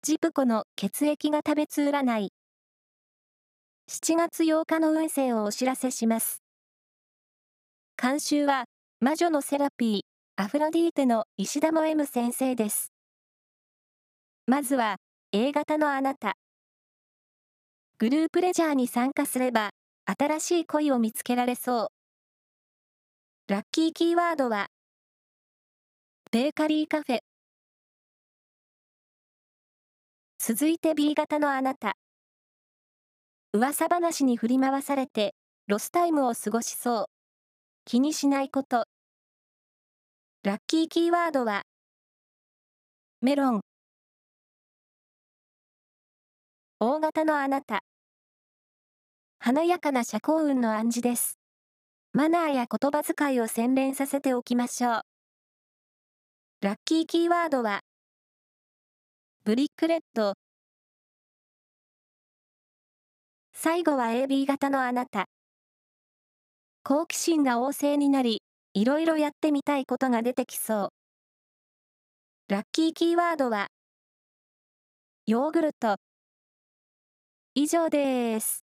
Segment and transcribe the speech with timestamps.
[0.00, 2.32] ジプコの血液が食べつ占い。
[3.90, 6.40] 7月8日の運勢をお知らせします。
[8.00, 8.66] 監修は、
[9.00, 12.92] 魔女のセラピー、アフロディーテの石田も M 先生です。
[14.46, 14.98] まずは、
[15.32, 16.36] A 型のあなた。
[17.98, 19.70] グループレジャーに参加すれば、
[20.06, 21.90] 新しい恋を見つけられそ
[23.48, 23.52] う。
[23.52, 24.68] ラッキーキーワードは、
[26.30, 27.27] ベーカリーカフェ。
[30.40, 31.96] 続いて B 型のあなた。
[33.52, 35.34] 噂話に振り回されて、
[35.66, 37.06] ロスタイムを過ごしそう。
[37.84, 38.84] 気にしないこと。
[40.44, 41.62] ラッキーキーワードは、
[43.20, 43.60] メロン。
[46.78, 47.80] 大型のあなた。
[49.40, 51.38] 華やかな社交運の暗示です。
[52.12, 55.02] マナーや言葉遣いを洗練させておきましょう。
[56.60, 57.80] ラッキーキーワードは、
[59.48, 60.34] ブリックレッド。
[63.54, 65.24] 最後は AB 型のあなた。
[66.84, 68.42] 好奇心が旺盛になり、
[68.74, 70.92] いろいろやってみたいことが出てきそ
[72.48, 72.52] う。
[72.52, 73.68] ラッキーキーワードは、
[75.24, 75.96] ヨーグルト。
[77.54, 78.67] 以上です。